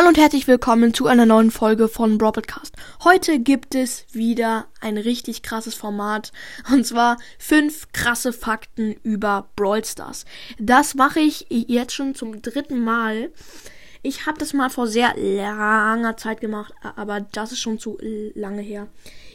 Hallo 0.00 0.08
und 0.08 0.16
herzlich 0.16 0.48
willkommen 0.48 0.94
zu 0.94 1.08
einer 1.08 1.26
neuen 1.26 1.50
Folge 1.50 1.86
von 1.86 2.16
Broadcast. 2.16 2.74
Heute 3.04 3.38
gibt 3.38 3.74
es 3.74 4.06
wieder 4.12 4.66
ein 4.80 4.96
richtig 4.96 5.42
krasses 5.42 5.74
Format 5.74 6.32
und 6.72 6.86
zwar 6.86 7.18
fünf 7.38 7.92
krasse 7.92 8.32
Fakten 8.32 8.96
über 9.02 9.50
Brawl 9.56 9.84
Stars. 9.84 10.24
Das 10.58 10.94
mache 10.94 11.20
ich 11.20 11.44
jetzt 11.50 11.92
schon 11.92 12.14
zum 12.14 12.40
dritten 12.40 12.82
Mal. 12.82 13.30
Ich 14.00 14.24
habe 14.24 14.38
das 14.38 14.54
mal 14.54 14.70
vor 14.70 14.86
sehr 14.86 15.12
langer 15.18 16.16
Zeit 16.16 16.40
gemacht, 16.40 16.72
aber 16.96 17.20
das 17.20 17.52
ist 17.52 17.60
schon 17.60 17.78
zu 17.78 17.98
lange 18.00 18.62
her. 18.62 18.88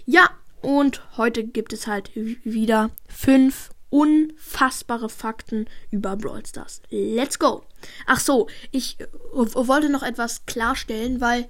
Ja, 0.08 0.32
und 0.64 1.04
heute 1.16 1.44
gibt 1.44 1.74
es 1.74 1.86
halt 1.86 2.10
wieder 2.16 2.90
fünf 3.08 3.70
unfassbare 3.90 5.10
Fakten 5.10 5.68
über 5.92 6.16
Brawl 6.16 6.46
Stars. 6.46 6.82
Let's 6.90 7.40
go! 7.40 7.64
Ach 8.06 8.20
so, 8.20 8.48
ich 8.72 9.00
äh, 9.00 9.08
wollte 9.34 9.90
noch 9.90 10.04
etwas 10.04 10.46
klarstellen, 10.46 11.22
weil 11.22 11.48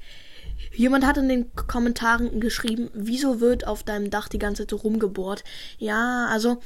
jemand 0.73 1.05
hat 1.05 1.17
in 1.17 1.29
den 1.29 1.55
Kommentaren 1.55 2.39
geschrieben, 2.39 2.89
wieso 2.93 3.39
wird 3.39 3.67
auf 3.67 3.83
deinem 3.83 4.09
Dach 4.09 4.27
die 4.27 4.39
ganze 4.39 4.67
Zeit 4.67 4.83
rumgebohrt? 4.83 5.43
Ja, 5.77 6.27
also 6.27 6.61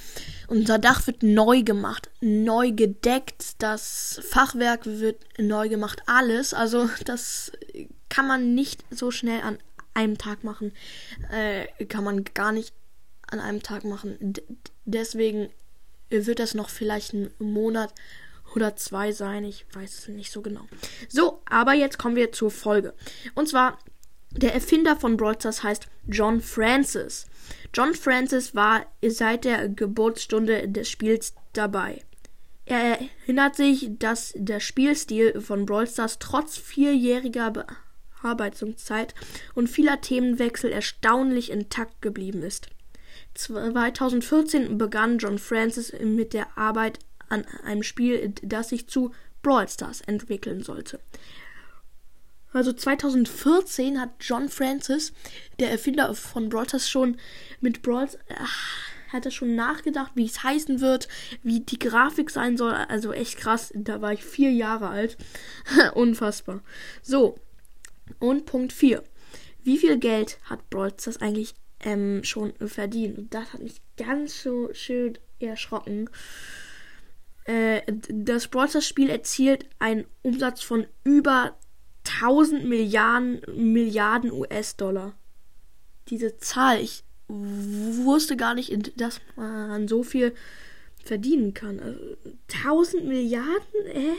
unser 0.48 0.80
Dach 0.80 1.06
wird 1.08 1.24
neu 1.24 1.64
gemacht, 1.64 2.10
neu 2.22 2.72
gedeckt, 2.72 3.62
das 3.62 4.20
Fachwerk 4.28 4.86
wird 4.86 5.24
neu 5.38 5.70
gemacht, 5.70 6.02
alles. 6.08 6.54
Also 6.54 6.90
das 7.06 7.52
kann 8.10 8.28
man 8.28 8.56
nicht 8.56 8.84
so 8.92 9.12
schnell 9.12 9.42
an 9.42 9.60
einem 9.94 10.18
Tag 10.18 10.44
machen. 10.44 10.72
Äh, 11.32 11.86
kann 11.86 12.04
man 12.04 12.24
gar 12.24 12.52
nicht 12.52 12.74
an 13.28 13.40
einem 13.40 13.62
Tag 13.62 13.84
machen. 13.84 14.18
D 14.20 14.42
deswegen 14.92 15.50
wird 16.10 16.40
das 16.40 16.54
noch 16.54 16.70
vielleicht 16.70 17.14
ein 17.14 17.32
Monat 17.40 17.94
oder 18.56 18.76
zwei 18.76 19.12
sein. 19.12 19.44
Ich 19.44 19.66
weiß 19.74 20.00
es 20.00 20.08
nicht 20.08 20.32
so 20.32 20.42
genau. 20.42 20.68
So, 21.08 21.42
aber 21.46 21.74
jetzt 21.74 21.98
kommen 21.98 22.16
wir 22.16 22.32
zur 22.32 22.52
Folge. 22.52 22.94
Und 23.36 23.48
zwar, 23.48 23.78
der 24.32 24.54
Erfinder 24.54 24.96
von 24.96 25.18
Brawl 25.18 25.36
Stars 25.36 25.64
heißt 25.64 25.88
John 26.08 26.42
Francis. 26.42 27.28
John 27.74 27.94
Francis 27.94 28.56
war 28.56 28.86
seit 29.06 29.46
der 29.46 29.70
Geburtsstunde 29.70 30.68
des 30.68 30.90
Spiels 30.90 31.34
dabei. 31.54 32.04
Er 32.66 33.00
erinnert 33.00 33.56
sich, 33.56 33.90
dass 33.98 34.34
der 34.36 34.60
Spielstil 34.60 35.42
von 35.42 35.66
Brawl 35.66 35.88
Stars 35.88 36.20
trotz 36.20 36.58
vierjähriger 36.58 37.66
Bearbeitungszeit 38.22 39.16
und 39.56 39.68
vieler 39.68 40.02
Themenwechsel 40.02 40.72
erstaunlich 40.72 41.50
intakt 41.50 42.02
geblieben 42.02 42.44
ist. 42.44 42.70
2014 43.34 44.78
begann 44.78 45.18
John 45.18 45.38
Francis 45.38 45.94
mit 46.02 46.34
der 46.34 46.58
Arbeit 46.58 47.00
an 47.30 47.46
einem 47.64 47.84
Spiel, 47.84 48.34
das 48.42 48.70
sich 48.70 48.88
zu 48.88 49.12
Brawl 49.42 49.68
Stars 49.68 50.02
entwickeln 50.02 50.64
sollte. 50.64 51.00
Also 52.52 52.74
2014 52.74 54.02
hat 54.02 54.10
John 54.20 54.50
Francis, 54.50 55.14
der 55.60 55.70
Erfinder 55.70 56.14
von 56.16 56.50
Brawl 56.50 56.68
Stars, 56.68 56.90
schon 56.90 57.18
mit 57.62 57.82
Brawl 57.84 58.10
äh, 58.28 58.36
hat 59.10 59.26
er 59.26 59.32
schon 59.32 59.56
nachgedacht, 59.56 60.12
wie 60.16 60.26
es 60.26 60.44
heißen 60.44 60.82
wird, 60.82 61.08
wie 61.44 61.62
die 61.62 61.80
Grafik 61.80 62.30
sein 62.30 62.58
soll. 62.58 62.74
Also 62.74 63.12
echt 63.12 63.38
krass. 63.38 63.72
Da 63.76 64.02
war 64.02 64.14
ich 64.14 64.24
vier 64.24 64.52
Jahre 64.52 64.90
alt. 64.90 65.18
Unfassbar. 65.94 66.62
So. 67.02 67.36
Und 68.20 68.46
Punkt 68.46 68.74
4. 68.74 69.04
Wie 69.64 69.78
viel 69.78 69.98
Geld 69.98 70.40
hat 70.44 70.70
Brawl 70.70 70.92
Stars 70.92 71.18
eigentlich 71.18 71.54
ähm, 71.82 72.24
schon 72.24 72.54
verdient. 72.66 73.18
Und 73.18 73.34
das 73.34 73.54
hat 73.54 73.62
mich 73.62 73.82
ganz 73.98 74.44
so 74.44 74.70
schön 74.74 75.18
erschrocken. 75.40 76.10
Äh, 77.46 77.82
das 78.10 78.48
Brawlstars-Spiel 78.48 79.10
erzielt 79.10 79.66
einen 79.80 80.06
Umsatz 80.22 80.62
von 80.62 80.86
über 81.04 81.58
1000 82.22 82.66
Milliarden, 82.66 83.42
Milliarden 83.56 84.32
US-Dollar. 84.32 85.14
Diese 86.10 86.38
Zahl, 86.38 86.82
ich 86.82 87.04
wusste 87.28 88.36
gar 88.36 88.56
nicht, 88.56 89.00
dass 89.00 89.22
man 89.36 89.88
so 89.88 90.02
viel 90.04 90.34
verdienen 91.04 91.54
kann. 91.54 91.80
Also, 91.80 92.00
1000 92.64 93.06
Milliarden? 93.06 93.86
Äh? 93.94 94.16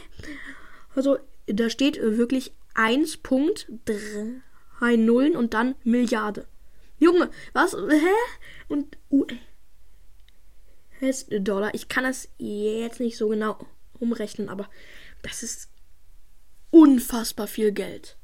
Also, 0.94 1.18
da 1.46 1.68
steht 1.68 2.00
wirklich 2.00 2.52
1.3 2.74 4.96
Nullen 4.96 5.36
und 5.36 5.54
dann 5.54 5.74
Milliarde. 5.82 6.46
Junge, 7.00 7.30
was? 7.54 7.72
Hä? 7.72 8.14
Und 8.68 8.96
US-Dollar. 11.00 11.74
Ich 11.74 11.88
kann 11.88 12.04
das 12.04 12.28
jetzt 12.38 13.00
nicht 13.00 13.16
so 13.16 13.28
genau 13.28 13.58
umrechnen, 13.98 14.48
aber 14.48 14.68
das 15.22 15.42
ist 15.42 15.70
unfassbar 16.70 17.48
viel 17.48 17.72
Geld. 17.72 18.16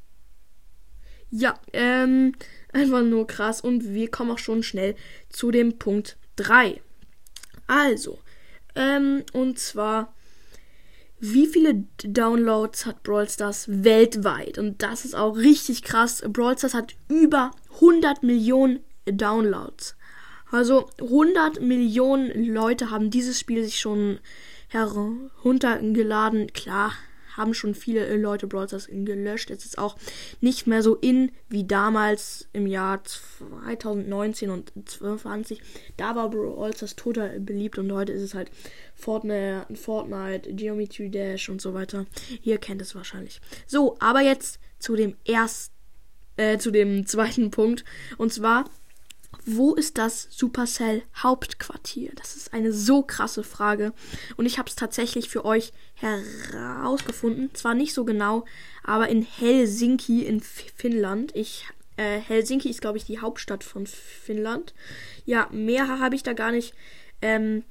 Ja, 1.30 1.58
ähm, 1.72 2.34
einfach 2.72 3.02
nur 3.02 3.26
krass. 3.26 3.60
Und 3.60 3.92
wir 3.92 4.10
kommen 4.10 4.30
auch 4.30 4.38
schon 4.38 4.62
schnell 4.62 4.94
zu 5.30 5.50
dem 5.50 5.78
Punkt 5.78 6.16
3. 6.36 6.80
Also, 7.66 8.20
ähm, 8.74 9.24
und 9.32 9.58
zwar 9.58 10.14
wie 11.18 11.46
viele 11.46 11.84
Downloads 12.02 12.86
hat 12.86 13.02
Brawl 13.02 13.28
Stars 13.28 13.66
weltweit? 13.68 14.58
Und 14.58 14.82
das 14.82 15.04
ist 15.04 15.14
auch 15.14 15.36
richtig 15.36 15.82
krass. 15.82 16.22
Brawl 16.28 16.58
Stars 16.58 16.74
hat 16.74 16.94
über 17.08 17.52
100 17.74 18.22
Millionen 18.22 18.80
Downloads. 19.06 19.96
Also 20.50 20.88
100 21.00 21.60
Millionen 21.60 22.44
Leute 22.44 22.90
haben 22.90 23.10
dieses 23.10 23.40
Spiel 23.40 23.64
sich 23.64 23.80
schon 23.80 24.18
heruntergeladen. 24.68 26.52
Klar, 26.52 26.92
haben 27.36 27.54
schon 27.54 27.74
viele 27.74 28.06
äh, 28.06 28.16
Leute 28.16 28.46
Brawl 28.46 28.68
Stars 28.68 28.88
gelöscht. 28.90 29.50
Es 29.50 29.64
ist 29.64 29.78
auch 29.78 29.96
nicht 30.40 30.66
mehr 30.66 30.82
so 30.82 30.96
in 30.96 31.32
wie 31.48 31.64
damals 31.64 32.48
im 32.52 32.66
Jahr 32.66 33.02
2019 33.04 34.50
und 34.50 34.72
2020. 34.84 35.60
Da 35.96 36.16
war 36.16 36.30
Brawl 36.30 36.74
Stars 36.74 36.96
total 36.96 37.40
beliebt 37.40 37.78
und 37.78 37.92
heute 37.92 38.12
ist 38.12 38.22
es 38.22 38.34
halt 38.34 38.50
Fortnite, 38.94 39.66
Fortnite, 39.74 40.52
Geometry 40.54 41.10
Dash 41.10 41.48
und 41.48 41.60
so 41.60 41.74
weiter. 41.74 42.06
Ihr 42.42 42.58
kennt 42.58 42.82
es 42.82 42.94
wahrscheinlich. 42.94 43.40
So, 43.66 43.96
aber 44.00 44.20
jetzt 44.20 44.58
zu 44.78 44.96
dem 44.96 45.16
ersten, 45.26 45.74
äh, 46.36 46.58
zu 46.58 46.70
dem 46.70 47.06
zweiten 47.06 47.50
Punkt. 47.50 47.84
Und 48.16 48.32
zwar 48.32 48.64
wo 49.44 49.74
ist 49.74 49.96
das 49.98 50.28
Supercell 50.30 51.02
Hauptquartier? 51.22 52.10
Das 52.16 52.36
ist 52.36 52.52
eine 52.52 52.72
so 52.72 53.02
krasse 53.02 53.44
Frage. 53.44 53.92
Und 54.36 54.46
ich 54.46 54.58
habe 54.58 54.68
es 54.68 54.76
tatsächlich 54.76 55.28
für 55.28 55.44
euch 55.44 55.72
herausgefunden. 55.94 57.54
Zwar 57.54 57.74
nicht 57.74 57.94
so 57.94 58.04
genau, 58.04 58.44
aber 58.82 59.08
in 59.08 59.22
Helsinki 59.22 60.24
in 60.24 60.40
Finnland. 60.40 61.34
Ich, 61.34 61.66
äh, 61.96 62.18
Helsinki 62.18 62.68
ist, 62.68 62.80
glaube 62.80 62.98
ich, 62.98 63.04
die 63.04 63.20
Hauptstadt 63.20 63.62
von 63.62 63.86
Finnland. 63.86 64.74
Ja, 65.24 65.48
mehr 65.52 65.86
habe 65.86 66.16
ich 66.16 66.22
da 66.22 66.32
gar 66.32 66.50
nicht 66.50 66.74
ähm, 67.22 67.62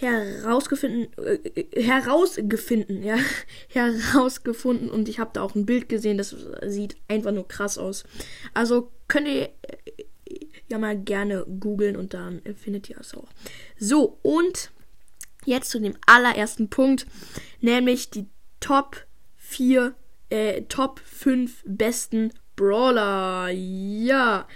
herausgefunden, 0.00 1.08
äh, 1.24 1.82
herausgefunden, 1.82 3.02
ja, 3.02 3.16
herausgefunden 3.68 4.90
und 4.90 5.08
ich 5.08 5.18
habe 5.18 5.30
da 5.32 5.42
auch 5.42 5.54
ein 5.54 5.66
Bild 5.66 5.88
gesehen, 5.88 6.18
das 6.18 6.36
sieht 6.66 6.96
einfach 7.08 7.32
nur 7.32 7.48
krass 7.48 7.78
aus. 7.78 8.04
Also 8.54 8.92
könnt 9.08 9.26
ihr 9.26 9.48
ja 10.68 10.78
mal 10.78 10.98
gerne 10.98 11.44
googeln 11.60 11.96
und 11.96 12.14
dann 12.14 12.42
findet 12.56 12.88
ihr 12.90 12.98
es 12.98 13.14
auch. 13.14 13.28
So, 13.78 14.18
und 14.22 14.70
jetzt 15.44 15.70
zu 15.70 15.80
dem 15.80 15.96
allerersten 16.06 16.68
Punkt, 16.68 17.06
nämlich 17.60 18.10
die 18.10 18.26
Top 18.60 19.06
4, 19.36 19.94
äh, 20.30 20.62
Top 20.62 21.00
5 21.00 21.64
besten 21.66 22.32
Brawler. 22.56 23.50
Ja, 23.50 24.46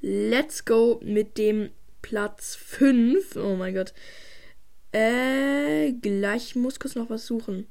let's 0.00 0.64
go 0.64 1.00
mit 1.02 1.38
dem 1.38 1.70
Platz 2.02 2.56
5. 2.56 3.36
Oh 3.36 3.56
mein 3.56 3.74
Gott. 3.74 3.94
Äh, 4.92 5.92
gleich 5.92 6.48
ich 6.48 6.56
muss 6.56 6.78
kurz 6.78 6.96
noch 6.96 7.08
was 7.08 7.26
suchen. 7.26 7.66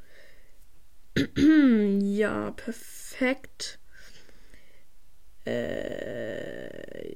ja, 1.38 2.52
perfekt. 2.52 3.80
Äh, 5.46 7.12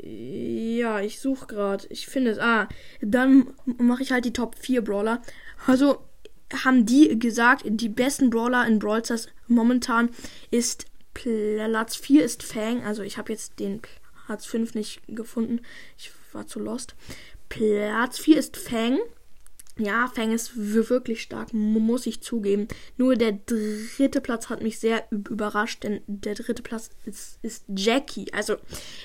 ja, 0.77 0.99
ich 1.01 1.19
suche 1.19 1.47
gerade. 1.47 1.87
Ich 1.89 2.07
finde 2.07 2.31
es. 2.31 2.39
Ah, 2.39 2.67
dann 3.01 3.53
mache 3.77 4.03
ich 4.03 4.11
halt 4.11 4.25
die 4.25 4.33
Top 4.33 4.55
4 4.55 4.83
Brawler. 4.83 5.21
Also 5.65 5.97
haben 6.63 6.85
die 6.85 7.17
gesagt, 7.17 7.63
die 7.65 7.89
besten 7.89 8.29
Brawler 8.29 8.67
in 8.67 8.79
Brawl 8.79 9.03
Stars 9.03 9.27
momentan 9.47 10.09
ist 10.51 10.85
Platz 11.13 11.95
4 11.95 12.23
ist 12.23 12.43
Fang. 12.43 12.83
Also 12.83 13.01
ich 13.03 13.17
habe 13.17 13.31
jetzt 13.31 13.59
den 13.59 13.81
Platz 14.25 14.45
5 14.45 14.75
nicht 14.75 15.01
gefunden. 15.07 15.61
Ich 15.97 16.11
war 16.33 16.47
zu 16.47 16.59
lost. 16.59 16.95
Platz 17.49 18.19
4 18.19 18.37
ist 18.37 18.57
Fang. 18.57 18.99
Ja, 19.77 20.07
Fang 20.07 20.31
ist 20.31 20.53
wirklich 20.55 21.21
stark, 21.21 21.53
muss 21.53 22.05
ich 22.05 22.21
zugeben. 22.21 22.69
Nur 22.95 23.17
der 23.17 23.33
dritte 23.33 24.21
Platz 24.21 24.47
hat 24.47 24.61
mich 24.61 24.79
sehr 24.79 25.05
überrascht, 25.11 25.83
denn 25.83 26.01
der 26.07 26.35
dritte 26.35 26.63
Platz 26.63 26.91
ist, 27.03 27.39
ist 27.41 27.65
Jackie. 27.67 28.31
Also, 28.31 28.55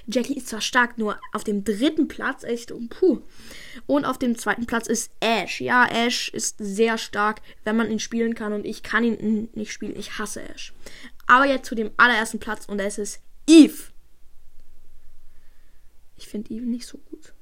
Jackie 0.06 0.36
ist 0.36 0.46
zwar 0.46 0.60
stark, 0.60 0.96
nur 0.96 1.18
auf 1.32 1.42
dem 1.42 1.64
dritten 1.64 2.06
Platz 2.06 2.44
echt, 2.44 2.72
puh. 2.90 3.20
Und 3.86 4.04
auf 4.04 4.16
dem 4.16 4.38
zweiten 4.38 4.66
Platz 4.66 4.86
ist 4.86 5.10
Ash. 5.18 5.60
Ja, 5.60 5.86
Ash 5.86 6.28
ist 6.28 6.58
sehr 6.58 6.98
stark, 6.98 7.42
wenn 7.64 7.76
man 7.76 7.90
ihn 7.90 7.98
spielen 7.98 8.36
kann 8.36 8.52
und 8.52 8.64
ich 8.64 8.84
kann 8.84 9.02
ihn 9.02 9.48
nicht 9.54 9.72
spielen. 9.72 9.96
Ich 9.96 10.18
hasse 10.18 10.48
Ash. 10.48 10.72
Aber 11.26 11.46
jetzt 11.46 11.66
zu 11.66 11.74
dem 11.74 11.90
allerersten 11.96 12.38
Platz 12.38 12.66
und 12.66 12.78
das 12.78 12.96
ist 12.96 13.20
Eve. 13.48 13.90
Ich 16.16 16.28
finde 16.28 16.54
Eve 16.54 16.66
nicht 16.66 16.86
so 16.86 16.98
gut. 16.98 17.32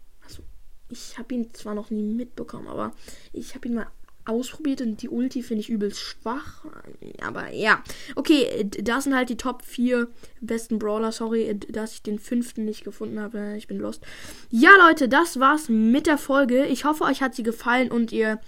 Ich 0.90 1.18
habe 1.18 1.34
ihn 1.34 1.52
zwar 1.54 1.74
noch 1.74 1.90
nie 1.90 2.02
mitbekommen, 2.02 2.68
aber 2.68 2.92
ich 3.32 3.54
habe 3.54 3.68
ihn 3.68 3.74
mal 3.74 3.86
ausprobiert 4.28 4.82
und 4.82 5.00
die 5.00 5.08
Ulti 5.08 5.42
finde 5.42 5.62
ich 5.62 5.70
übelst 5.70 6.00
schwach. 6.00 6.64
Aber 7.22 7.50
ja. 7.50 7.82
Okay, 8.14 8.68
das 8.82 9.04
sind 9.04 9.14
halt 9.14 9.30
die 9.30 9.36
Top 9.36 9.62
4 9.64 10.08
besten 10.40 10.78
Brawler. 10.78 11.12
Sorry, 11.12 11.58
dass 11.70 11.94
ich 11.94 12.02
den 12.02 12.18
fünften 12.18 12.64
nicht 12.64 12.84
gefunden 12.84 13.18
habe. 13.20 13.54
Ich 13.56 13.66
bin 13.66 13.78
lost. 13.78 14.04
Ja, 14.50 14.70
Leute, 14.86 15.08
das 15.08 15.40
war's 15.40 15.68
mit 15.68 16.06
der 16.06 16.18
Folge. 16.18 16.66
Ich 16.66 16.84
hoffe, 16.84 17.04
euch 17.04 17.22
hat 17.22 17.34
sie 17.34 17.42
gefallen 17.42 17.90
und 17.90 18.12
ihr 18.12 18.38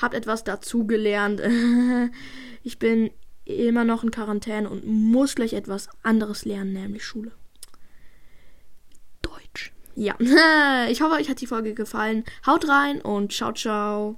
habt 0.00 0.14
etwas 0.14 0.42
dazugelernt. 0.42 1.42
ich 2.62 2.78
bin 2.78 3.10
immer 3.44 3.84
noch 3.84 4.02
in 4.02 4.10
Quarantäne 4.10 4.68
und 4.68 4.86
muss 4.86 5.34
gleich 5.34 5.52
etwas 5.52 5.88
anderes 6.02 6.44
lernen, 6.44 6.72
nämlich 6.72 7.04
Schule. 7.04 7.32
Ja, 9.96 10.14
ich 10.90 11.00
hoffe, 11.00 11.14
euch 11.14 11.28
hat 11.28 11.40
die 11.40 11.46
Folge 11.46 11.74
gefallen. 11.74 12.24
Haut 12.46 12.68
rein 12.68 13.00
und 13.00 13.32
ciao, 13.32 13.52
ciao. 13.52 14.14